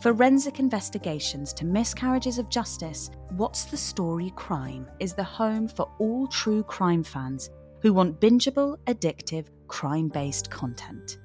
[0.00, 6.26] forensic investigations to miscarriages of justice, What's the Story Crime is the home for all
[6.28, 7.50] true crime fans
[7.82, 11.18] who want bingeable, addictive, crime based content.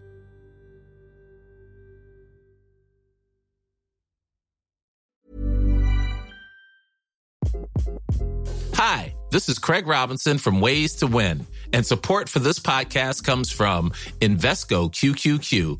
[8.74, 13.52] Hi, this is Craig Robinson from Ways to Win, and support for this podcast comes
[13.52, 15.80] from Invesco QQQ,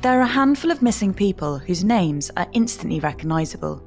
[0.00, 3.82] There are a handful of missing people whose names are instantly recognisable,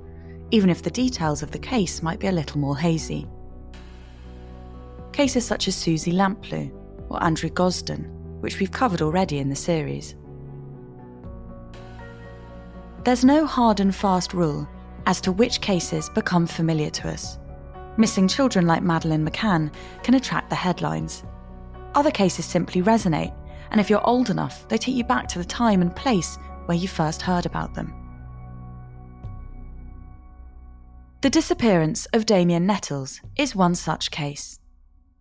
[0.51, 3.25] even if the details of the case might be a little more hazy.
[5.13, 6.69] Cases such as Suzy Lamplugh
[7.09, 8.09] or Andrew Gosden,
[8.41, 10.15] which we've covered already in the series.
[13.05, 14.67] There's no hard and fast rule
[15.05, 17.39] as to which cases become familiar to us.
[17.95, 19.73] Missing children like Madeleine McCann
[20.03, 21.23] can attract the headlines.
[21.95, 23.33] Other cases simply resonate
[23.71, 26.77] and if you're old enough, they take you back to the time and place where
[26.77, 27.93] you first heard about them.
[31.21, 34.59] The disappearance of Damien Nettles is one such case.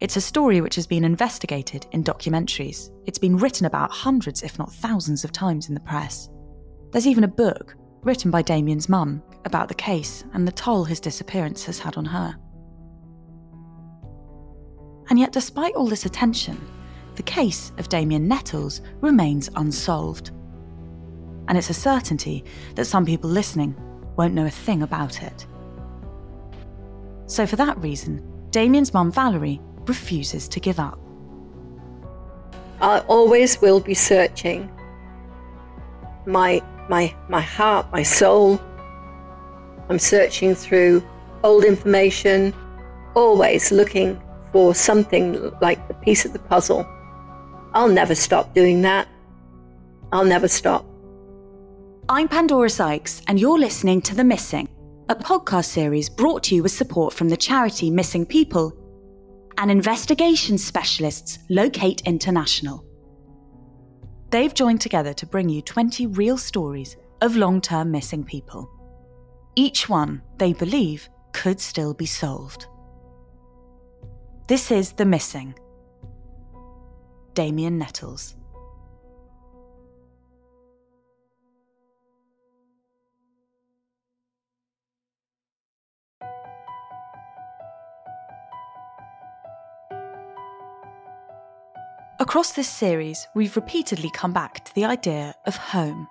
[0.01, 2.91] It's a story which has been investigated in documentaries.
[3.05, 6.31] It's been written about hundreds, if not thousands, of times in the press.
[6.91, 11.01] There's even a book written by Damien's mum about the case and the toll his
[11.01, 12.35] disappearance has had on her.
[15.11, 16.59] And yet, despite all this attention,
[17.21, 20.31] the case of Damien Nettles remains unsolved.
[21.49, 22.43] And it's a certainty
[22.77, 23.77] that some people listening
[24.17, 25.47] won't know a thing about it.
[27.27, 30.99] So, for that reason, Damien's mum Valerie refuses to give up.
[32.81, 34.71] I always will be searching.
[36.25, 38.59] My my my heart, my soul.
[39.91, 41.07] I'm searching through
[41.45, 42.55] old information,
[43.15, 44.19] always looking
[44.53, 46.87] for something like the piece of the puzzle
[47.73, 49.07] I'll never stop doing that.
[50.13, 50.85] I'll never stop.
[52.09, 54.69] I'm Pandora Sykes, and you're listening to The Missing,
[55.09, 58.77] a podcast series brought to you with support from the charity Missing People
[59.59, 62.85] and investigation specialists Locate International.
[64.31, 68.69] They've joined together to bring you 20 real stories of long term missing people.
[69.55, 72.67] Each one, they believe, could still be solved.
[74.49, 75.55] This is The Missing
[77.41, 78.37] Damien Nettles.
[92.19, 96.07] Across this series, we've repeatedly come back to the idea of home.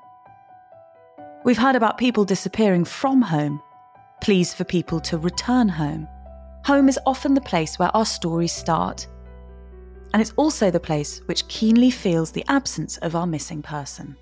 [1.45, 3.61] We've heard about people disappearing from home,
[4.19, 6.07] pleas for people to return home.
[6.65, 9.05] Home is often the place where our stories start
[10.13, 14.15] and it's also the place which keenly feels the absence of our missing person.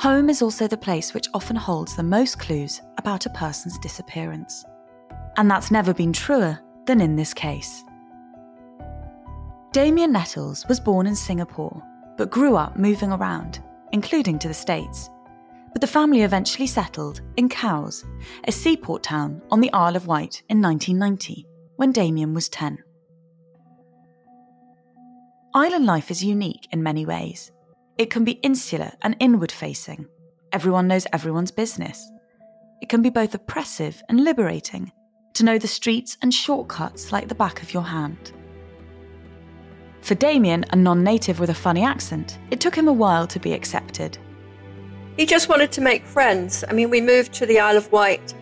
[0.00, 4.64] Home is also the place which often holds the most clues about a person's disappearance.
[5.36, 7.82] And that's never been truer than in this case.
[9.72, 11.82] Damien Nettles was born in Singapore,
[12.16, 13.62] but grew up moving around,
[13.92, 15.10] including to the States.
[15.72, 18.04] But the family eventually settled in Cowes,
[18.44, 22.78] a seaport town on the Isle of Wight in 1990, when Damien was 10.
[25.54, 27.50] Island life is unique in many ways.
[27.98, 30.06] It can be insular and inward facing.
[30.52, 32.10] Everyone knows everyone's business.
[32.82, 34.92] It can be both oppressive and liberating
[35.34, 38.32] to know the streets and shortcuts like the back of your hand.
[40.02, 43.40] For Damien, a non native with a funny accent, it took him a while to
[43.40, 44.18] be accepted.
[45.16, 46.64] He just wanted to make friends.
[46.68, 48.34] I mean, we moved to the Isle of Wight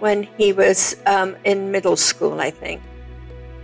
[0.00, 2.82] when he was um, in middle school, I think.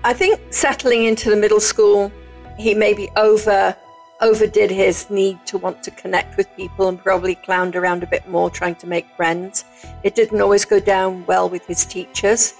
[0.04, 2.12] I think settling into the middle school,
[2.58, 3.76] he maybe over
[4.22, 8.26] overdid his need to want to connect with people and probably clowned around a bit
[8.28, 9.64] more trying to make friends.
[10.04, 12.54] It didn't always go down well with his teachers.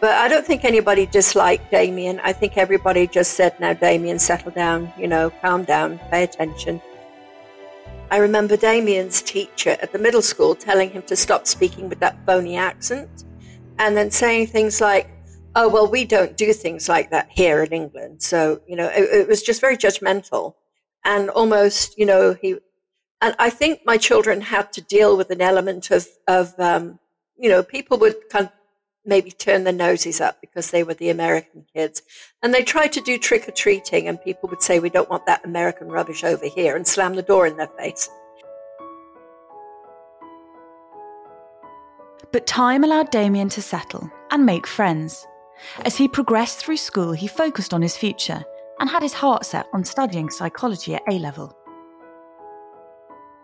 [0.00, 2.20] But I don't think anybody disliked Damien.
[2.22, 6.80] I think everybody just said, now, Damien, settle down, you know, calm down, pay attention.
[8.10, 12.26] I remember Damien's teacher at the middle school telling him to stop speaking with that
[12.26, 13.24] bony accent
[13.78, 15.08] and then saying things like,
[15.54, 18.20] oh, well, we don't do things like that here in England.
[18.22, 20.54] So, you know, it, it was just very judgmental
[21.04, 22.56] and almost, you know, he,
[23.20, 26.98] and I think my children had to deal with an element of, of, um,
[27.36, 28.52] you know, people would kind of
[29.04, 32.02] maybe turn their noses up because they were the American kids.
[32.42, 35.26] And they tried to do trick or treating, and people would say, We don't want
[35.26, 38.08] that American rubbish over here, and slam the door in their face.
[42.32, 45.26] But time allowed Damien to settle and make friends.
[45.84, 48.44] As he progressed through school, he focused on his future
[48.78, 51.54] and had his heart set on studying psychology at A level.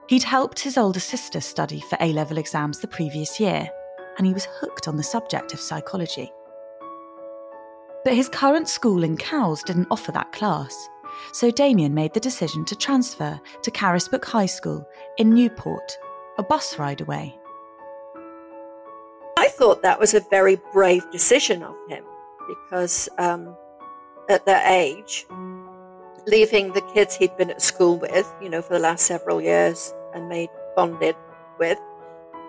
[0.08, 3.68] He'd helped his older sister study for A level exams the previous year,
[4.18, 6.32] and he was hooked on the subject of psychology.
[8.04, 10.88] But his current school in Cowes didn't offer that class,
[11.32, 14.86] so Damien made the decision to transfer to Carisbrooke High School
[15.18, 15.98] in Newport,
[16.38, 17.36] a bus ride away.
[19.36, 22.04] I thought that was a very brave decision of him
[22.48, 23.56] because um,
[24.28, 25.26] at that age,
[26.26, 29.92] leaving the kids he'd been at school with, you know, for the last several years
[30.14, 31.16] and made bonded
[31.58, 31.78] with,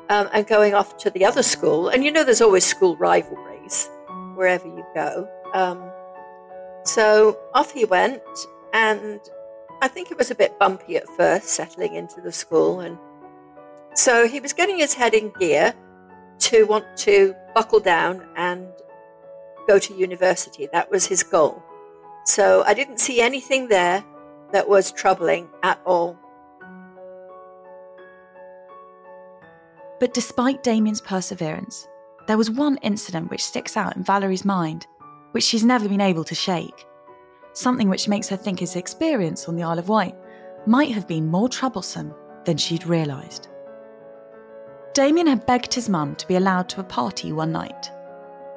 [0.10, 1.90] um, and going off to the other school.
[1.90, 3.90] And you know, there's always school rivalries
[4.36, 5.28] wherever you go.
[5.54, 5.92] Um,
[6.84, 8.22] so off he went,
[8.74, 9.20] and
[9.82, 12.80] I think it was a bit bumpy at first settling into the school.
[12.80, 12.98] And
[13.94, 15.74] so he was getting his head in gear
[16.40, 18.68] to want to buckle down and
[19.68, 20.68] go to university.
[20.72, 21.64] That was his goal.
[22.26, 24.04] So I didn't see anything there
[24.52, 26.18] that was troubling at all.
[30.00, 31.88] But despite Damien's perseverance,
[32.28, 34.86] there was one incident which sticks out in Valerie's mind,
[35.32, 36.86] which she's never been able to shake.
[37.54, 40.16] Something which makes her think his experience on the Isle of Wight
[40.68, 42.14] might have been more troublesome
[42.46, 43.48] than she'd realised.
[44.94, 47.92] Damien had begged his mum to be allowed to a party one night.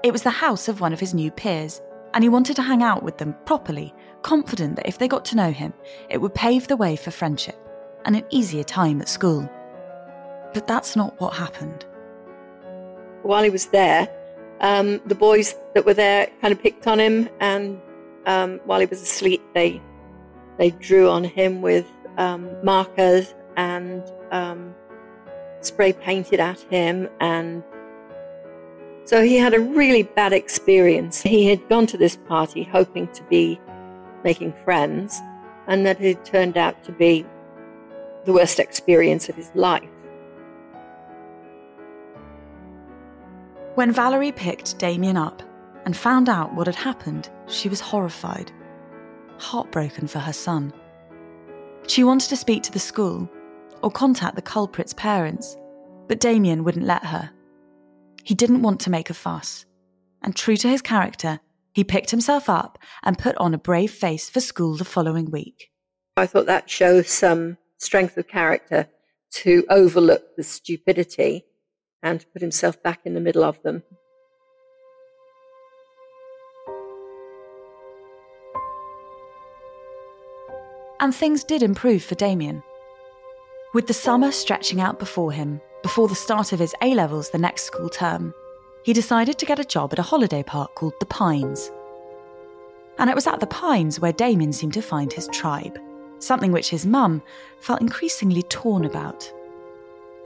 [0.03, 1.81] It was the house of one of his new peers,
[2.15, 5.37] and he wanted to hang out with them properly, confident that if they got to
[5.37, 5.73] know him,
[6.09, 7.57] it would pave the way for friendship
[8.05, 9.49] and an easier time at school.
[10.53, 11.85] But that's not what happened.
[13.23, 14.09] While he was there,
[14.61, 17.81] um, the boys that were there kind of picked on him, and
[18.27, 19.81] um, while he was asleep, they
[20.59, 21.87] they drew on him with
[22.19, 24.75] um, markers and um,
[25.61, 27.63] spray painted at him and
[29.11, 31.21] so he had a really bad experience.
[31.21, 33.61] He had gone to this party hoping to be
[34.23, 35.21] making friends,
[35.67, 37.27] and that it turned out to be
[38.25, 39.89] the worst experience of his life.
[43.81, 45.43] When Valerie picked Damien up
[45.87, 48.53] and found out what had happened, she was horrified,
[49.39, 50.75] heartbroken for her son.
[51.87, 53.27] She wanted to speak to the school
[53.83, 55.57] or contact the culprit's parents,
[56.09, 57.31] but Damien wouldn't let her.
[58.23, 59.65] He didn't want to make a fuss.
[60.21, 61.41] And true to his character,
[61.73, 65.71] he picked himself up and put on a brave face for school the following week.
[66.19, 68.89] I thought that shows some strength of character
[69.37, 71.47] to overlook the stupidity
[72.03, 73.83] and put himself back in the middle of them.
[81.01, 82.63] And things did improve for Damien.
[83.73, 87.39] With the summer stretching out before him, before the start of his A levels the
[87.39, 88.35] next school term,
[88.83, 91.71] he decided to get a job at a holiday park called the Pines.
[92.99, 95.79] And it was at the Pines where Damien seemed to find his tribe,
[96.19, 97.23] something which his mum
[97.61, 99.33] felt increasingly torn about.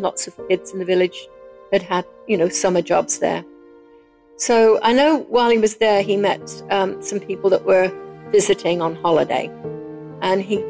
[0.00, 1.28] Lots of kids in the village
[1.74, 3.44] had had, you know, summer jobs there.
[4.36, 7.92] So I know while he was there, he met um, some people that were
[8.30, 9.50] visiting on holiday,
[10.22, 10.64] and he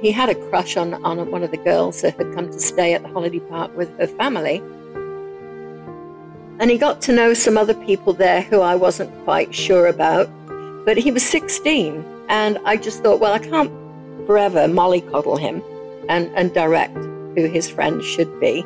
[0.00, 2.94] he had a crush on on one of the girls that had come to stay
[2.94, 4.62] at the holiday park with her family.
[6.60, 10.28] And he got to know some other people there who I wasn't quite sure about.
[10.84, 13.70] But he was 16, and I just thought, well, I can't
[14.26, 15.62] forever mollycoddle him
[16.08, 16.96] and, and direct
[17.36, 18.64] who his friends should be.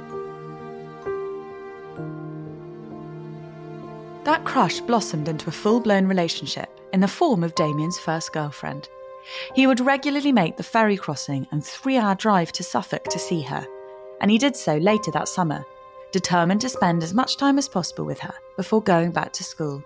[4.45, 8.89] Crush blossomed into a full blown relationship in the form of Damien's first girlfriend.
[9.55, 13.43] He would regularly make the ferry crossing and three hour drive to Suffolk to see
[13.43, 13.67] her,
[14.21, 15.65] and he did so later that summer,
[16.13, 19.83] determined to spend as much time as possible with her before going back to school.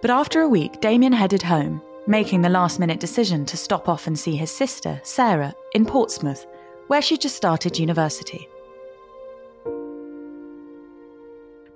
[0.00, 4.06] But after a week, Damien headed home, making the last minute decision to stop off
[4.06, 6.46] and see his sister, Sarah, in Portsmouth,
[6.86, 8.48] where she just started university.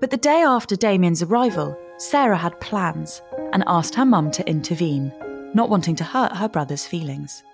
[0.03, 5.13] But the day after Damien's arrival, Sarah had plans and asked her mum to intervene,
[5.55, 7.45] not wanting to hurt her brother's feelings.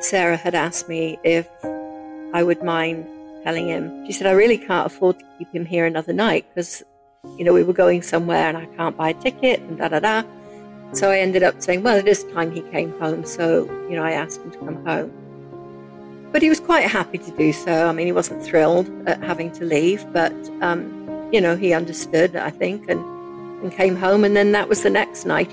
[0.00, 1.48] Sarah had asked me if
[2.34, 3.06] I would mind
[3.44, 4.06] telling him.
[4.06, 6.82] She said, I really can't afford to keep him here another night because,
[7.36, 10.00] you know, we were going somewhere and I can't buy a ticket and da da
[10.00, 10.24] da.
[10.94, 13.24] So I ended up saying, well, it is time he came home.
[13.24, 15.12] So, you know, I asked him to come home.
[16.32, 17.88] But he was quite happy to do so.
[17.88, 22.36] I mean, he wasn't thrilled at having to leave, but, um, you know, he understood,
[22.36, 23.00] I think, and,
[23.62, 24.24] and came home.
[24.24, 25.50] And then that was the next night.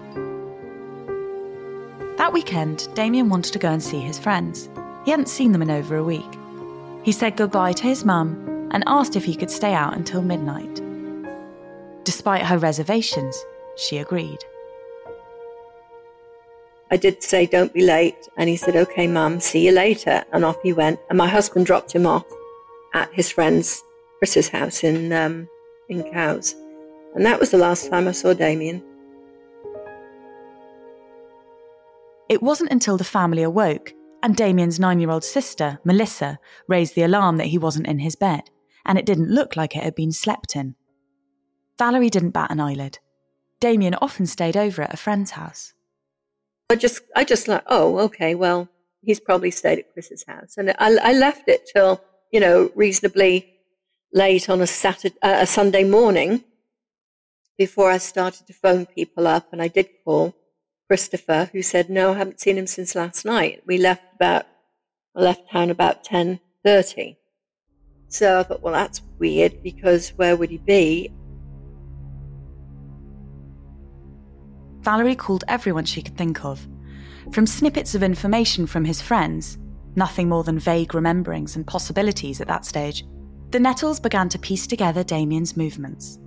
[2.17, 4.69] That weekend, Damien wanted to go and see his friends.
[5.05, 6.23] He hadn't seen them in over a week.
[7.03, 10.81] He said goodbye to his mum and asked if he could stay out until midnight.
[12.03, 13.37] Despite her reservations,
[13.77, 14.43] she agreed.
[16.91, 18.27] I did say, don't be late.
[18.37, 20.23] And he said, okay, mum, see you later.
[20.31, 20.99] And off he went.
[21.09, 22.25] And my husband dropped him off
[22.93, 23.81] at his friend's
[24.19, 25.47] Chris's house in, um,
[25.89, 26.55] in Cowes.
[27.15, 28.83] And that was the last time I saw Damien.
[32.27, 33.93] It wasn't until the family awoke
[34.25, 38.15] and Damien's nine year old sister, Melissa, raised the alarm that he wasn't in his
[38.15, 38.49] bed,
[38.83, 40.73] and it didn't look like it had been slept in.
[41.77, 42.97] Valerie didn't bat an eyelid.
[43.59, 45.74] Damien often stayed over at a friend's house.
[46.69, 48.67] I just, I just like, oh, okay, well,
[49.01, 53.53] he's probably stayed at Chris's house, and I, I left it till you know reasonably
[54.11, 56.43] late on a Saturday, uh, a Sunday morning,
[57.57, 60.35] before I started to phone people up, and I did call
[60.87, 63.61] Christopher, who said, "No, I haven't seen him since last night.
[63.67, 64.45] We left about,
[65.15, 67.17] I left town about ten thirty.
[68.07, 71.11] So I thought, well, that's weird because where would he be?
[74.85, 76.65] Valerie called everyone she could think of.
[77.31, 79.57] From snippets of information from his friends,
[79.95, 83.03] nothing more than vague rememberings and possibilities at that stage,
[83.49, 86.19] the Nettles began to piece together Damien's movements.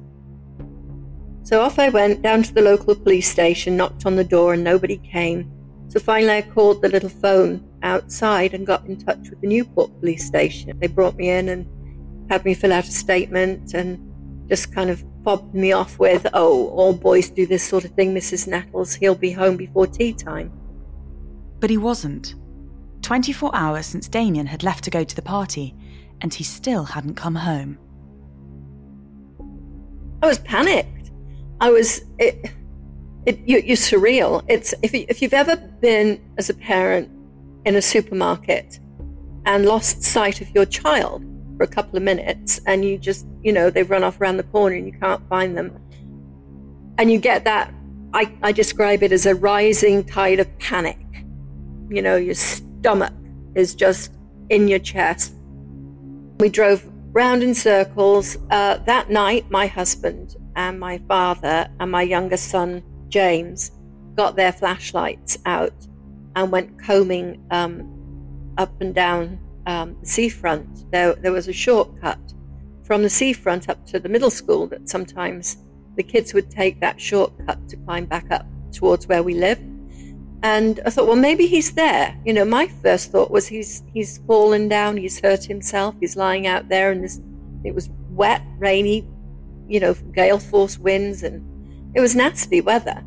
[1.45, 4.65] So off I went down to the local police station, knocked on the door, and
[4.65, 5.49] nobody came.
[5.87, 10.01] So finally, I called the little phone outside and got in touch with the Newport
[10.01, 10.77] police station.
[10.81, 11.65] They brought me in and
[12.29, 16.69] had me fill out a statement and just kind of fobbed me off with, oh,
[16.69, 18.47] all boys do this sort of thing, Mrs.
[18.49, 18.95] Nettles.
[18.95, 20.51] He'll be home before tea time.
[21.61, 22.35] But he wasn't.
[23.03, 25.75] 24 hours since Damien had left to go to the party,
[26.23, 27.77] and he still hadn't come home.
[30.23, 31.11] I was panicked.
[31.61, 32.51] I was, it,
[33.27, 34.43] it, you, you're surreal.
[34.49, 37.11] It's, if, you, if you've ever been as a parent
[37.67, 38.81] in a supermarket
[39.45, 41.23] and lost sight of your child,
[41.59, 44.45] for a couple of minutes and you just, you know, they've run off around the
[44.45, 45.77] corner and you can't find them.
[46.97, 47.75] And you get that,
[48.15, 50.99] I, I describe it as a rising tide of panic.
[51.91, 53.13] You know, your stomach
[53.55, 54.13] is just
[54.49, 55.35] in your chest.
[56.39, 58.39] We drove round in circles.
[58.51, 63.73] Uh, that night, my husband and my father and my younger son, James,
[64.15, 65.75] got their flashlights out
[66.37, 72.19] and went combing um, up and down um, seafront, there, there was a shortcut
[72.85, 75.59] from the seafront up to the middle school that sometimes
[75.97, 79.61] the kids would take that shortcut to climb back up towards where we live.
[80.43, 82.19] And I thought, well, maybe he's there.
[82.25, 86.47] You know, my first thought was he's he's fallen down, he's hurt himself, he's lying
[86.47, 87.21] out there, and this
[87.65, 89.07] it was wet, rainy,
[89.67, 91.45] you know, gale force winds, and
[91.95, 93.05] it was nasty weather.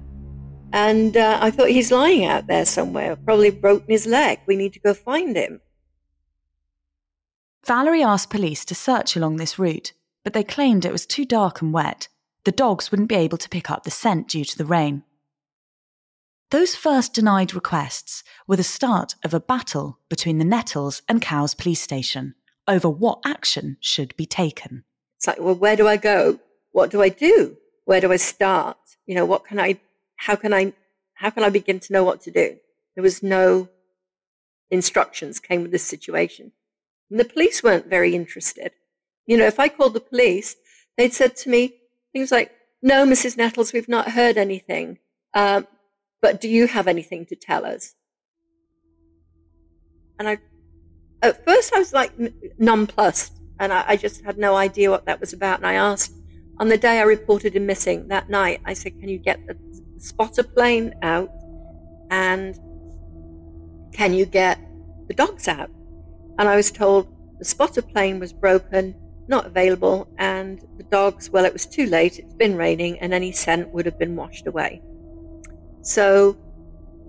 [0.73, 4.39] And uh, I thought he's lying out there somewhere, probably broken his leg.
[4.45, 5.61] We need to go find him.
[7.65, 11.61] Valerie asked police to search along this route, but they claimed it was too dark
[11.61, 12.07] and wet.
[12.43, 15.03] The dogs wouldn't be able to pick up the scent due to the rain.
[16.49, 21.53] Those first denied requests were the start of a battle between the Nettles and Cowes
[21.53, 22.35] police station
[22.67, 24.83] over what action should be taken.
[25.17, 26.39] It's like, well, where do I go?
[26.71, 27.57] What do I do?
[27.85, 28.77] Where do I start?
[29.05, 29.79] You know, what can I,
[30.15, 30.73] how can I,
[31.13, 32.57] how can I begin to know what to do?
[32.95, 33.69] There was no
[34.69, 36.51] instructions came with this situation.
[37.11, 38.71] And the police weren't very interested.
[39.27, 40.55] You know, if I called the police,
[40.97, 41.75] they'd said to me
[42.13, 42.51] things like,
[42.81, 43.37] no, Mrs.
[43.37, 44.97] Nettles, we've not heard anything.
[45.33, 45.67] Um,
[46.21, 47.95] but do you have anything to tell us?
[50.17, 50.37] And I,
[51.21, 52.13] at first I was like
[52.57, 55.57] nonplussed and I, I just had no idea what that was about.
[55.57, 56.13] And I asked
[56.59, 59.57] on the day I reported him missing that night, I said, can you get the
[59.97, 61.29] spotter plane out
[62.09, 62.55] and
[63.93, 64.59] can you get
[65.07, 65.69] the dogs out?
[66.37, 67.07] And I was told
[67.39, 68.95] the spotter plane was broken,
[69.27, 73.31] not available, and the dogs, well, it was too late, it's been raining, and any
[73.31, 74.81] scent would have been washed away.
[75.81, 76.37] So,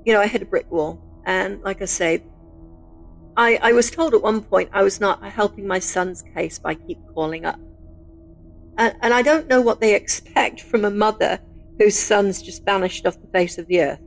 [0.04, 1.00] you know, I hit a brick wall.
[1.24, 2.24] And like I say,
[3.36, 6.74] I, I was told at one point I was not helping my son's case by
[6.74, 7.60] keep calling up.
[8.78, 11.38] And, and I don't know what they expect from a mother
[11.78, 14.00] whose son's just vanished off the face of the earth.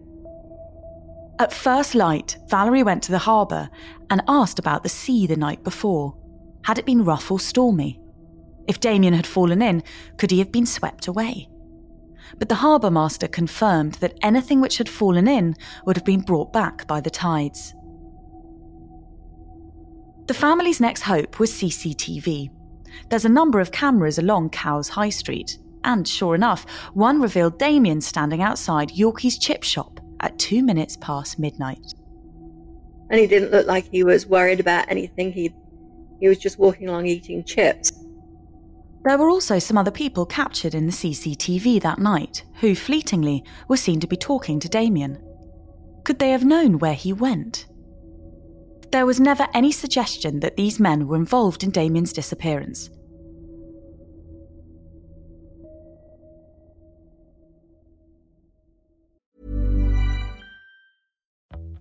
[1.37, 3.69] At first light, Valerie went to the harbour
[4.09, 6.15] and asked about the sea the night before.
[6.63, 7.99] Had it been rough or stormy?
[8.67, 9.83] If Damien had fallen in,
[10.17, 11.49] could he have been swept away?
[12.37, 16.53] But the harbour master confirmed that anything which had fallen in would have been brought
[16.53, 17.75] back by the tides.
[20.27, 22.49] The family's next hope was CCTV.
[23.09, 28.01] There's a number of cameras along Cowes High Street, and sure enough, one revealed Damien
[28.01, 29.94] standing outside Yorkie's chip shop
[30.25, 31.93] at two minutes past midnight.
[33.09, 35.31] And he didn't look like he was worried about anything.
[35.31, 35.53] He,
[36.19, 37.91] he was just walking along eating chips.
[39.03, 43.77] There were also some other people captured in the CCTV that night who fleetingly were
[43.77, 45.21] seen to be talking to Damien.
[46.03, 47.67] Could they have known where he went?
[48.91, 52.89] There was never any suggestion that these men were involved in Damien's disappearance,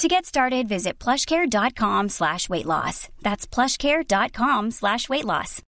[0.00, 3.10] To get started, visit plushcare.com slash weight loss.
[3.20, 5.60] That's plushcare.com slash weight loss.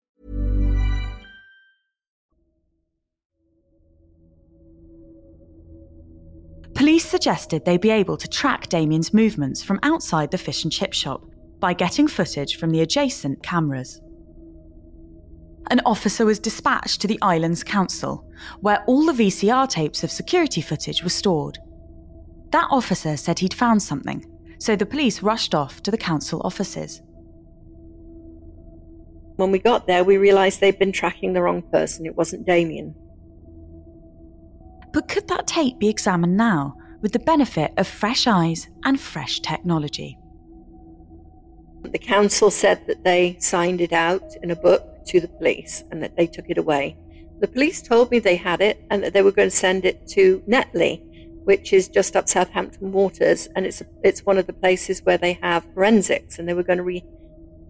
[6.74, 10.92] Police suggested they be able to track Damien's movements from outside the fish and chip
[10.92, 11.26] shop
[11.58, 14.00] by getting footage from the adjacent cameras.
[15.72, 20.60] An officer was dispatched to the island's council, where all the VCR tapes of security
[20.60, 21.58] footage were stored
[22.52, 24.24] that officer said he'd found something,
[24.58, 27.00] so the police rushed off to the council offices.
[29.36, 32.04] When we got there, we realised they'd been tracking the wrong person.
[32.04, 32.94] It wasn't Damien.
[34.92, 39.40] But could that tape be examined now with the benefit of fresh eyes and fresh
[39.40, 40.18] technology?
[41.84, 46.02] The council said that they signed it out in a book to the police and
[46.02, 46.98] that they took it away.
[47.40, 50.06] The police told me they had it and that they were going to send it
[50.08, 51.02] to Netley
[51.44, 55.34] which is just up Southampton Waters, and it's it's one of the places where they
[55.42, 57.04] have forensics, and they were going to re,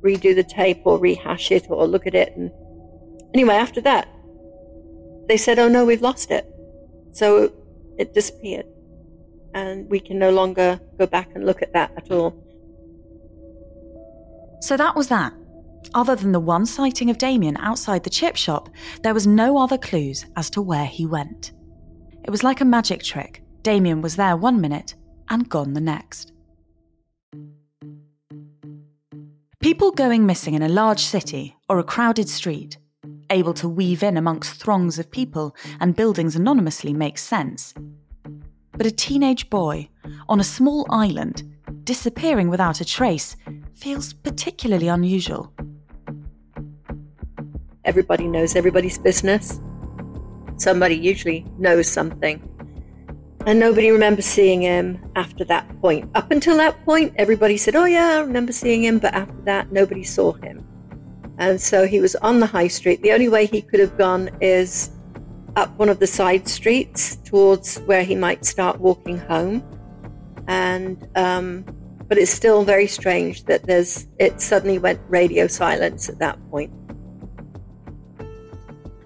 [0.02, 2.36] redo the tape or rehash it or look at it.
[2.36, 2.50] And
[3.34, 4.08] anyway, after that,
[5.28, 6.46] they said, "Oh no, we've lost it,"
[7.12, 7.52] so
[7.98, 8.66] it disappeared,
[9.54, 12.34] and we can no longer go back and look at that at all.
[14.60, 15.32] So that was that.
[15.94, 18.68] Other than the one sighting of Damien outside the chip shop,
[19.02, 21.52] there was no other clues as to where he went.
[22.24, 23.42] It was like a magic trick.
[23.62, 24.94] Damien was there one minute
[25.28, 26.32] and gone the next.
[29.60, 32.78] People going missing in a large city or a crowded street,
[33.28, 37.74] able to weave in amongst throngs of people and buildings anonymously makes sense.
[38.72, 39.90] But a teenage boy
[40.28, 41.42] on a small island
[41.84, 43.36] disappearing without a trace
[43.74, 45.52] feels particularly unusual.
[47.84, 49.60] Everybody knows everybody's business.
[50.56, 52.42] Somebody usually knows something.
[53.46, 56.10] And nobody remembers seeing him after that point.
[56.14, 58.98] Up until that point, everybody said, Oh, yeah, I remember seeing him.
[58.98, 60.66] But after that, nobody saw him.
[61.38, 63.00] And so he was on the high street.
[63.02, 64.90] The only way he could have gone is
[65.56, 69.64] up one of the side streets towards where he might start walking home.
[70.46, 71.64] And um,
[72.08, 76.72] but it's still very strange that there's it suddenly went radio silence at that point.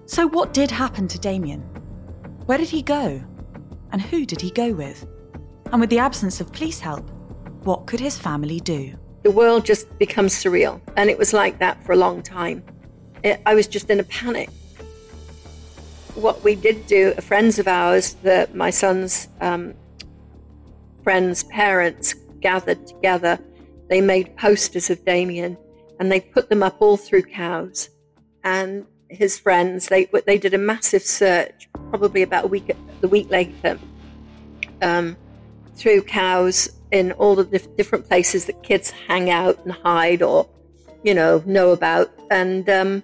[0.07, 1.61] So, what did happen to Damien?
[2.47, 3.23] Where did he go?
[3.95, 5.07] And who did he go with?
[5.71, 7.09] And with the absence of police help,
[7.63, 8.93] what could his family do?
[9.23, 12.61] The world just becomes surreal, and it was like that for a long time.
[13.23, 14.49] It, I was just in a panic.
[16.15, 19.73] What we did do, friends of ours, the, my son's um,
[21.01, 23.39] friends' parents gathered together.
[23.87, 25.57] They made posters of Damien
[26.01, 27.91] and they put them up all through Cowes.
[28.43, 33.29] And his friends, they they did a massive search, probably about a week the week
[33.29, 33.79] later,
[34.81, 35.15] um,
[35.75, 40.45] through Cowes in all the dif- different places that kids hang out and hide or,
[41.03, 42.11] you know, know about.
[42.31, 43.01] And um,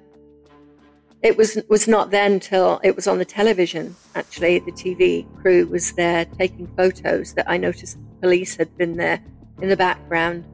[1.21, 3.95] it was was not then till it was on the television.
[4.13, 8.97] Actually, the TV crew was there taking photos that I noticed the police had been
[8.97, 9.23] there
[9.61, 10.45] in the background,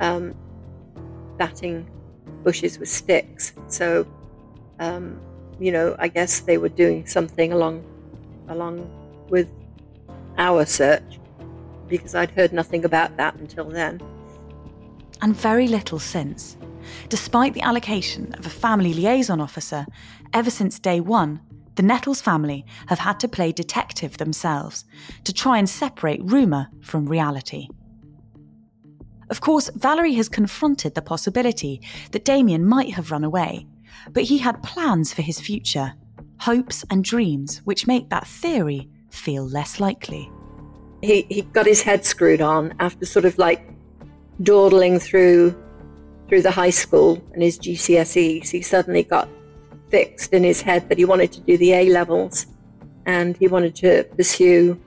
[0.00, 0.34] um,
[1.36, 1.86] batting
[2.44, 3.52] bushes with sticks.
[3.66, 4.06] So,
[4.78, 5.20] um,
[5.58, 7.84] you know, I guess they were doing something along
[8.48, 8.88] along
[9.28, 9.50] with
[10.38, 11.18] our search
[11.88, 14.00] because I'd heard nothing about that until then.
[15.20, 16.56] And very little since.
[17.08, 19.84] Despite the allocation of a family liaison officer,
[20.32, 21.40] ever since day one,
[21.74, 24.84] the Nettles family have had to play detective themselves
[25.24, 27.68] to try and separate rumour from reality.
[29.30, 33.66] Of course, Valerie has confronted the possibility that Damien might have run away,
[34.12, 35.94] but he had plans for his future,
[36.38, 40.30] hopes and dreams which make that theory feel less likely.
[41.02, 43.68] He, he got his head screwed on after sort of like
[44.42, 45.56] dawdling through
[46.28, 48.50] through the high school and his GCSEs.
[48.50, 49.28] He suddenly got
[49.88, 52.46] fixed in his head that he wanted to do the A levels
[53.06, 54.78] and he wanted to pursue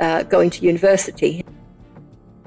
[0.00, 1.44] uh, going to university.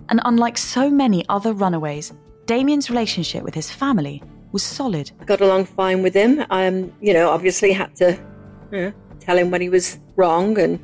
[0.09, 2.13] And unlike so many other runaways,
[2.45, 5.11] Damien's relationship with his family was solid.
[5.19, 6.45] I got along fine with him.
[6.49, 8.17] I, um, you know, obviously had to
[8.71, 10.79] you know, tell him when he was wrong and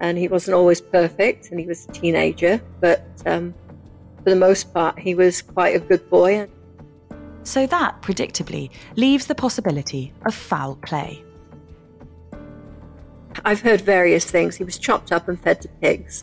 [0.00, 3.52] and he wasn't always perfect and he was a teenager, but um,
[4.18, 6.46] for the most part, he was quite a good boy.
[7.42, 11.24] So that, predictably, leaves the possibility of foul play.
[13.44, 14.54] I've heard various things.
[14.54, 16.22] He was chopped up and fed to pigs.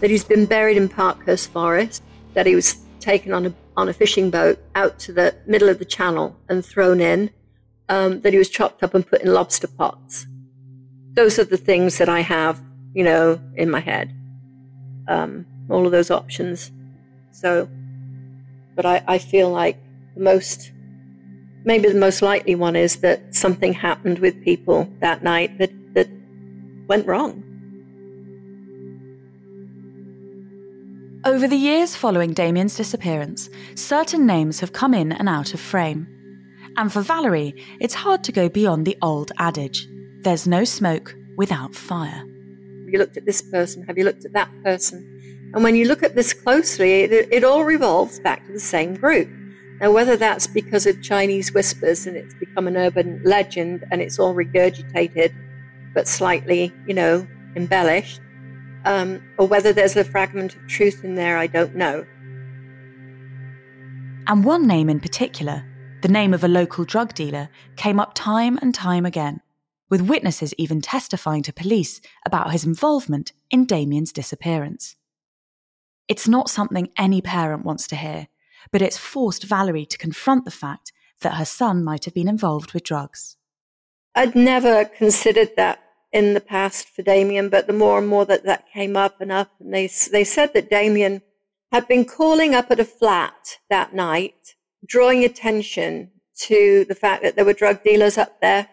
[0.00, 2.02] That he's been buried in Parkhurst Forest.
[2.32, 5.78] That he was taken on a on a fishing boat out to the middle of
[5.78, 7.30] the channel and thrown in.
[7.88, 10.24] Um, that he was chopped up and put in lobster pots.
[11.12, 12.62] Those are the things that I have,
[12.94, 14.14] you know, in my head.
[15.08, 16.70] Um, all of those options.
[17.32, 17.68] So,
[18.74, 19.76] but I, I feel like
[20.14, 20.72] the most,
[21.64, 26.08] maybe the most likely one is that something happened with people that night that, that
[26.86, 27.44] went wrong.
[31.24, 36.08] Over the years following Damien's disappearance, certain names have come in and out of frame.
[36.76, 39.88] And for Valerie, it's hard to go beyond the old adage
[40.22, 42.10] there's no smoke without fire.
[42.10, 43.82] Have you looked at this person?
[43.84, 45.50] Have you looked at that person?
[45.52, 48.94] And when you look at this closely, it, it all revolves back to the same
[48.94, 49.28] group.
[49.80, 54.18] Now, whether that's because of Chinese whispers and it's become an urban legend and it's
[54.18, 55.34] all regurgitated,
[55.92, 58.20] but slightly, you know, embellished,
[58.84, 62.04] um, or whether there's a fragment of truth in there, I don't know.
[64.26, 65.64] And one name in particular,
[66.02, 69.40] the name of a local drug dealer, came up time and time again
[69.92, 74.96] with witnesses even testifying to police about his involvement in Damien's disappearance.
[76.08, 78.28] It's not something any parent wants to hear,
[78.70, 82.72] but it's forced Valerie to confront the fact that her son might have been involved
[82.72, 83.36] with drugs.
[84.14, 85.81] I'd never considered that
[86.12, 89.32] in the past for Damien, but the more and more that that came up and
[89.32, 91.22] up, and they, they said that Damien
[91.72, 94.54] had been calling up at a flat that night,
[94.86, 98.68] drawing attention to the fact that there were drug dealers up there.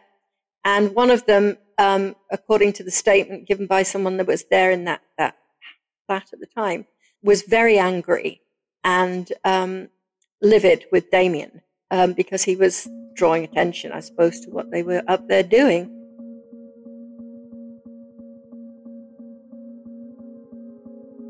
[0.66, 4.72] And one of them, um, according to the statement given by someone that was there
[4.72, 5.38] in that, that
[6.08, 6.86] flat at the time,
[7.24, 8.42] was very angry
[8.84, 9.90] and um,
[10.42, 15.04] livid with Damien um, because he was drawing attention, I suppose, to what they were
[15.08, 15.99] up there doing.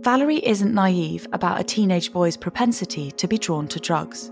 [0.02, 4.32] Valerie isn't naive about a teenage boy's propensity to be drawn to drugs,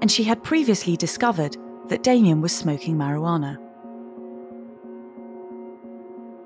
[0.00, 1.56] and she had previously discovered
[1.88, 3.58] that Damien was smoking marijuana.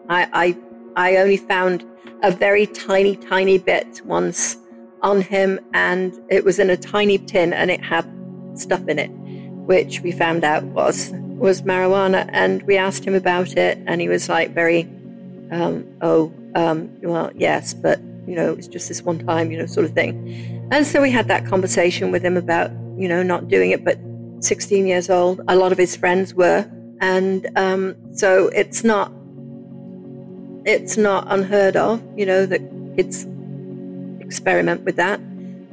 [0.09, 0.57] I, I,
[0.97, 1.85] I only found
[2.23, 4.57] a very tiny, tiny bit once
[5.03, 8.11] on him, and it was in a tiny tin, and it had
[8.55, 9.11] stuff in it,
[9.67, 12.29] which we found out was was marijuana.
[12.33, 14.85] And we asked him about it, and he was like, very,
[15.53, 19.59] um, oh, um, well, yes, but you know, it was just this one time, you
[19.59, 20.69] know, sort of thing.
[20.71, 23.99] And so we had that conversation with him about, you know, not doing it, but
[24.41, 26.69] 16 years old, a lot of his friends were,
[27.01, 29.12] and um, so it's not
[30.64, 32.61] it's not unheard of, you know, that
[32.97, 33.27] kids
[34.21, 35.19] experiment with that.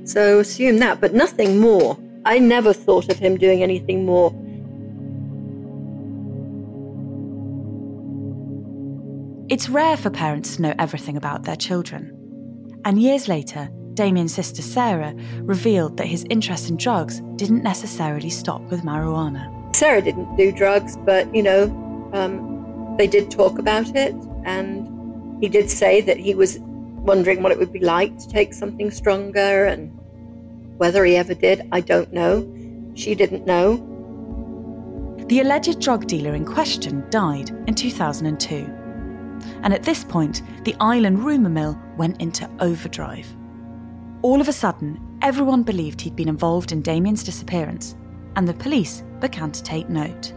[0.06, 1.98] So assume that, but nothing more.
[2.24, 4.32] I never thought of him doing anything more.
[9.50, 12.15] It's rare for parents to know everything about their children.
[12.86, 18.62] And years later, Damien's sister Sarah revealed that his interest in drugs didn't necessarily stop
[18.70, 19.76] with marijuana.
[19.76, 21.64] Sarah didn't do drugs, but, you know,
[22.14, 24.14] um, they did talk about it.
[24.44, 28.54] And he did say that he was wondering what it would be like to take
[28.54, 29.92] something stronger and
[30.78, 32.46] whether he ever did, I don't know.
[32.94, 33.78] She didn't know.
[35.28, 38.75] The alleged drug dealer in question died in 2002.
[39.64, 43.28] And at this point, the Island rumour mill went into overdrive.
[44.22, 47.96] All of a sudden, everyone believed he'd been involved in Damien's disappearance,
[48.36, 50.34] and the police began to take note.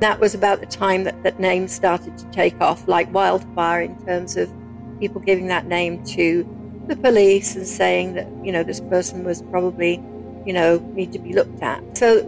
[0.00, 4.02] That was about the time that that name started to take off like wildfire in
[4.06, 4.50] terms of
[4.98, 6.46] people giving that name to
[6.86, 10.02] the police and saying that, you know, this person was probably,
[10.46, 11.98] you know, need to be looked at.
[11.98, 12.26] So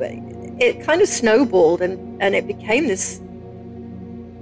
[0.60, 3.21] it kind of snowballed and, and it became this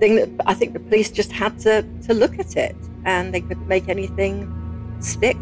[0.01, 3.41] thing that I think the police just had to, to look at it and they
[3.41, 4.53] couldn't make anything
[4.99, 5.37] stick.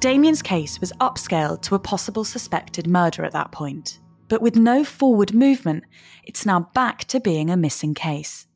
[0.00, 3.98] Damien's case was upscaled to a possible suspected murder at that point,
[4.28, 5.84] but with no forward movement,
[6.22, 8.46] it's now back to being a missing case.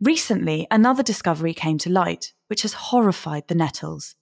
[0.00, 4.14] Recently, another discovery came to light, which has horrified the Nettles.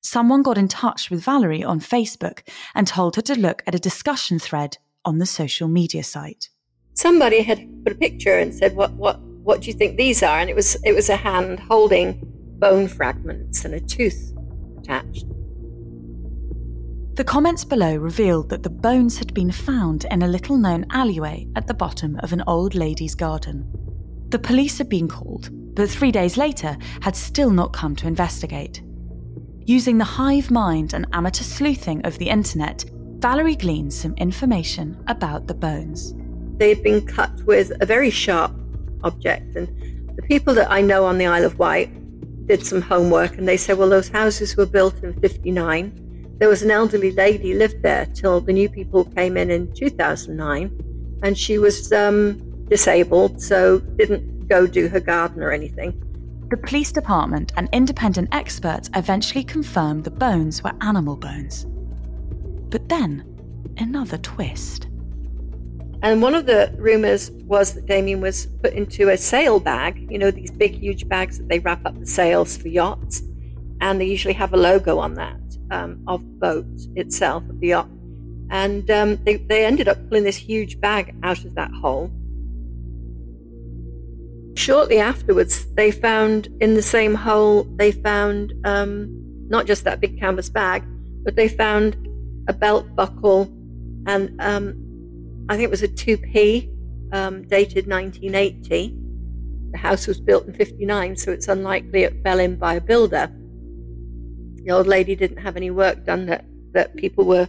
[0.00, 2.40] Someone got in touch with Valerie on Facebook
[2.74, 6.50] and told her to look at a discussion thread on the social media site.
[6.92, 10.38] Somebody had put a picture and said, "What, what, what do you think these are?"
[10.38, 12.20] And it was, it was a hand holding
[12.58, 14.34] bone fragments and a tooth
[14.78, 15.24] attached.
[17.14, 21.48] The comments below revealed that the bones had been found in a little known alleyway
[21.56, 23.66] at the bottom of an old lady's garden.
[24.28, 28.82] The police had been called, but three days later had still not come to investigate.
[29.64, 32.84] Using the hive mind and amateur sleuthing of the internet,
[33.18, 36.14] Valerie gleaned some information about the bones.
[36.58, 38.52] They'd been cut with a very sharp
[39.04, 39.68] object, and
[40.16, 41.90] the people that I know on the Isle of Wight
[42.46, 46.36] did some homework and they said, well, those houses were built in 59.
[46.38, 51.18] There was an elderly lady lived there till the new people came in in 2009,
[51.22, 56.02] and she was um, disabled, so didn't go do her garden or anything.
[56.50, 61.66] The police department and independent experts eventually confirmed the bones were animal bones.
[62.76, 63.24] But then,
[63.78, 64.84] another twist.
[66.02, 70.18] And one of the rumors was that Damien was put into a sail bag, you
[70.18, 73.22] know, these big, huge bags that they wrap up the sails for yachts.
[73.80, 77.68] And they usually have a logo on that um, of the boat itself, of the
[77.68, 77.88] yacht.
[78.50, 82.12] And um, they, they ended up pulling this huge bag out of that hole
[84.56, 89.08] Shortly afterwards, they found in the same hole, they found um,
[89.48, 90.82] not just that big canvas bag,
[91.24, 92.05] but they found
[92.48, 93.52] a belt buckle
[94.06, 96.72] and um, I think it was a 2p
[97.12, 98.96] um, dated 1980.
[99.72, 103.32] The house was built in 59, so it's unlikely it fell in by a builder.
[104.56, 107.48] The old lady didn't have any work done that, that people were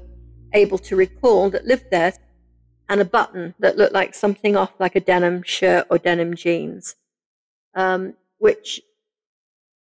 [0.54, 2.14] able to recall that lived there.
[2.90, 6.96] and a button that looked like something off like a denim shirt or denim jeans,
[7.76, 8.82] um, which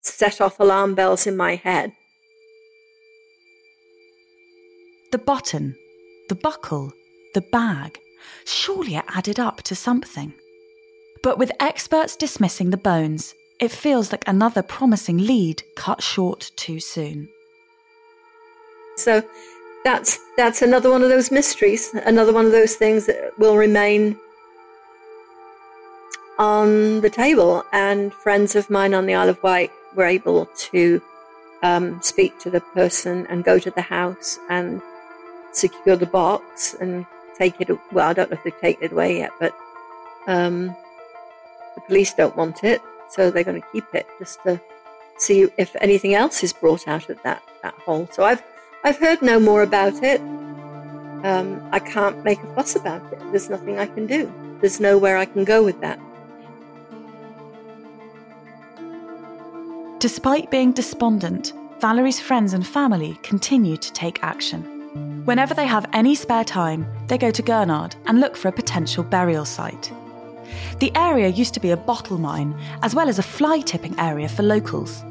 [0.03, 1.93] set off alarm bells in my head.
[5.13, 5.77] The button,
[6.31, 6.91] the buckle,
[7.35, 8.01] the bag,
[8.47, 10.33] surely it added up to something.
[11.23, 16.81] But with experts dismissing the bones, it feels like another promising lead cut short too
[16.81, 17.29] soon.
[18.97, 19.23] So
[19.85, 24.19] that's that's another one of those mysteries, another one of those things that will remain
[26.39, 27.65] on the table.
[27.73, 31.03] And friends of mine on the Isle of Wight were able to
[31.63, 34.81] um, speak to the person and go to the house and
[35.53, 37.71] secure the box and take it.
[37.93, 39.55] Well, I don't know if they've taken it away yet, but
[40.27, 40.75] um,
[41.75, 44.61] the police don't want it, so they're going to keep it just to
[45.19, 48.09] see if anything else is brought out of that that hole.
[48.13, 48.43] So I've
[48.85, 50.21] I've heard no more about it.
[51.25, 53.21] Um, I can't make a fuss about it.
[53.31, 54.33] There's nothing I can do.
[54.61, 56.01] There's nowhere I can go with that.
[60.01, 64.72] Despite being despondent, Valerie's friends and family continue to take action.
[65.25, 69.05] Whenever they have any spare time, they go to Gurnard and look for a potential
[69.05, 69.93] burial site.
[70.81, 74.29] The area used to be a bottle mine, as well as a fly tipping area
[74.29, 75.05] for locals.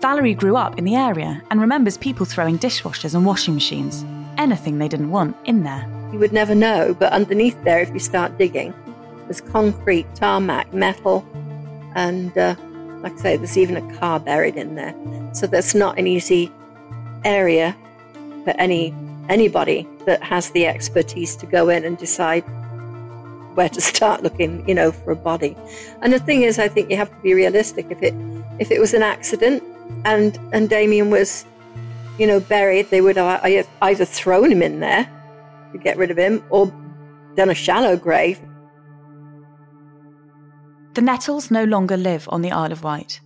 [0.00, 4.04] Valerie grew up in the area and remembers people throwing dishwashers and washing machines,
[4.38, 5.84] anything they didn't want, in there.
[6.12, 8.72] You would never know, but underneath there, if you start digging,
[9.24, 11.26] there's concrete, tarmac, metal,
[11.96, 12.54] and uh,
[13.02, 14.94] like I say, there's even a car buried in there.
[15.32, 16.52] So that's not an easy
[17.24, 17.76] area
[18.44, 18.94] for any
[19.28, 22.44] anybody that has the expertise to go in and decide
[23.54, 25.56] where to start looking, you know, for a body.
[26.02, 27.86] And the thing is, I think you have to be realistic.
[27.90, 28.14] If it
[28.58, 29.62] if it was an accident
[30.04, 31.44] and and Damien was,
[32.18, 35.10] you know, buried, they would have either thrown him in there
[35.72, 36.72] to get rid of him or
[37.34, 38.40] done a shallow grave.
[40.94, 43.20] The Nettles no longer live on the Isle of Wight.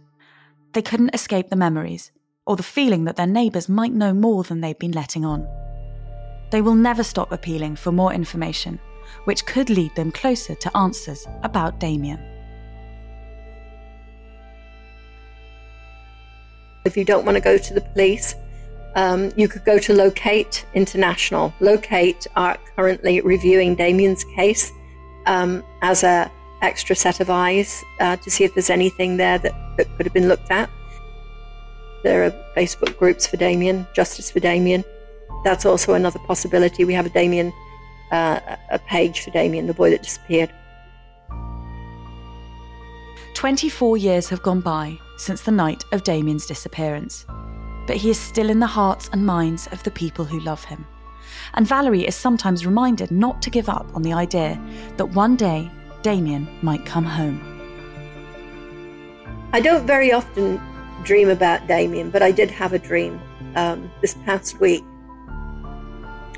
[0.72, 2.10] They couldn't escape the memories
[2.46, 5.46] or the feeling that their neighbours might know more than they'd been letting on.
[6.50, 8.78] They will never stop appealing for more information,
[9.24, 12.18] which could lead them closer to answers about Damien.
[16.84, 18.34] If you don't want to go to the police,
[18.94, 21.52] um, you could go to Locate International.
[21.60, 24.72] Locate are currently reviewing Damien's case
[25.26, 26.30] um, as a
[26.62, 30.14] extra set of eyes uh, to see if there's anything there that, that could have
[30.14, 30.68] been looked at.
[32.02, 34.82] There are Facebook groups for Damien, Justice for Damien.
[35.44, 36.84] That's also another possibility.
[36.84, 37.52] We have a Damien,
[38.10, 40.52] uh, a page for Damien, the boy that disappeared.
[43.34, 47.24] 24 years have gone by since the night of Damien's disappearance,
[47.86, 50.84] but he is still in the hearts and minds of the people who love him.
[51.54, 54.60] And Valerie is sometimes reminded not to give up on the idea
[54.96, 55.70] that one day
[56.02, 57.40] Damien might come home.
[59.52, 60.60] I don't very often
[61.04, 63.20] dream about Damien, but I did have a dream
[63.54, 64.84] um, this past week.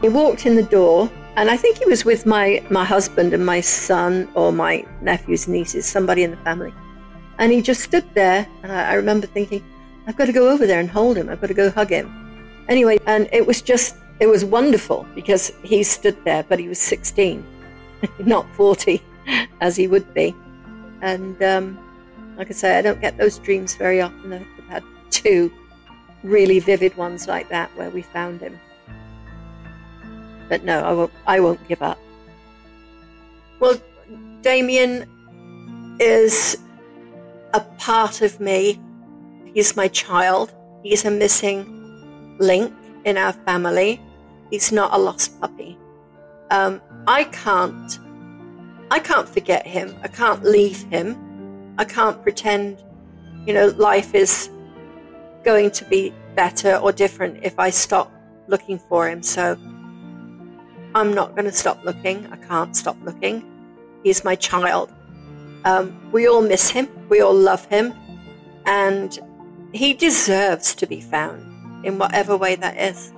[0.00, 3.44] He walked in the door, and I think he was with my, my husband and
[3.44, 6.72] my son, or my nephews, nieces, somebody in the family.
[7.38, 9.64] And he just stood there, and I, I remember thinking,
[10.06, 11.28] I've got to go over there and hold him.
[11.28, 12.64] I've got to go hug him.
[12.68, 16.78] Anyway, and it was just, it was wonderful because he stood there, but he was
[16.78, 17.44] 16,
[18.20, 19.02] not 40.
[19.60, 20.34] as he would be.
[21.02, 21.78] And um,
[22.36, 24.32] like I say, I don't get those dreams very often.
[24.32, 25.52] I've had two
[26.22, 28.58] really vivid ones like that where we found him.
[30.50, 31.98] But no, I won't, I won't give up.
[33.60, 33.80] Well,
[34.42, 35.06] Damien
[36.00, 36.58] is
[37.54, 38.78] a part of me.
[39.54, 40.52] He's my child.
[40.82, 44.00] He's a missing link in our family.
[44.50, 45.78] He's not a lost puppy.
[46.50, 47.98] Um, I can't
[48.90, 49.96] I can't forget him.
[50.02, 51.16] I can't leave him.
[51.78, 52.82] I can't pretend,
[53.46, 54.50] you know, life is
[55.44, 58.12] going to be better or different if I stop
[58.48, 59.22] looking for him.
[59.22, 59.56] So
[60.94, 62.26] I'm not going to stop looking.
[62.32, 63.44] I can't stop looking.
[64.02, 64.92] He's my child.
[65.64, 66.88] Um, we all miss him.
[67.08, 67.94] We all love him.
[68.66, 69.18] And
[69.72, 73.12] he deserves to be found in whatever way that is.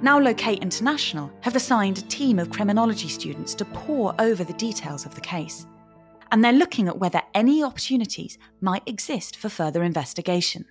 [0.00, 5.06] Now Locate International have assigned a team of criminology students to pore over the details
[5.06, 5.66] of the case.
[6.30, 10.66] And they're looking at whether any opportunities might exist for further investigation.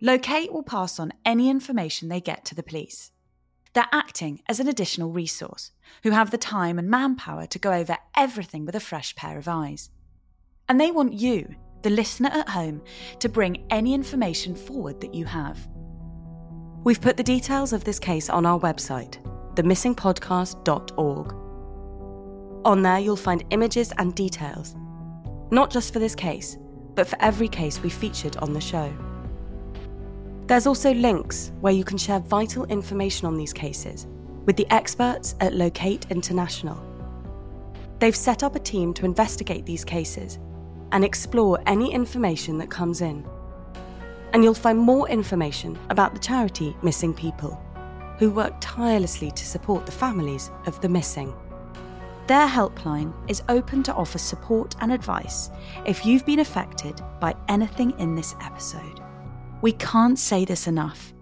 [0.00, 3.12] Locate will pass on any information they get to the police.
[3.72, 5.70] They're acting as an additional resource
[6.02, 9.46] who have the time and manpower to go over everything with a fresh pair of
[9.46, 9.90] eyes.
[10.68, 12.82] And they want you, the listener at home,
[13.20, 15.68] to bring any information forward that you have.
[16.82, 19.18] We've put the details of this case on our website,
[19.54, 21.34] themissingpodcast.org.
[22.64, 24.74] On there, you'll find images and details,
[25.50, 26.58] not just for this case,
[26.94, 28.92] but for every case we featured on the show.
[30.50, 34.08] There's also links where you can share vital information on these cases
[34.46, 36.76] with the experts at Locate International.
[38.00, 40.40] They've set up a team to investigate these cases
[40.90, 43.24] and explore any information that comes in.
[44.32, 47.54] And you'll find more information about the charity Missing People,
[48.18, 51.32] who work tirelessly to support the families of the missing.
[52.26, 55.48] Their helpline is open to offer support and advice
[55.86, 59.00] if you've been affected by anything in this episode.
[59.62, 61.12] We can't say this enough.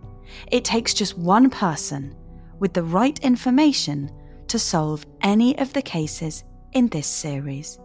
[0.53, 2.15] It takes just one person
[2.61, 4.11] with the right information
[4.49, 7.79] to solve any of the cases in this series.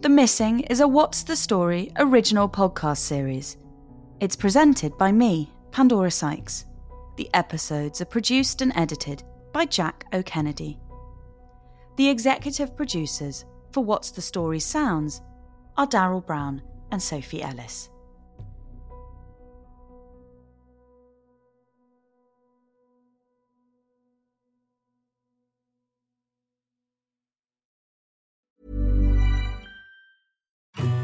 [0.00, 3.56] The Missing is a What's the Story original podcast series.
[4.20, 6.66] It's presented by me, Pandora Sykes.
[7.16, 9.22] The episodes are produced and edited
[9.52, 10.78] by Jack O'Kennedy.
[11.96, 15.22] The executive producers for What's the Story Sounds
[15.76, 16.60] are Daryl Brown
[16.90, 17.88] and Sophie Ellis.